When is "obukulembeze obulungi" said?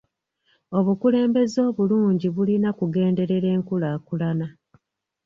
0.77-2.27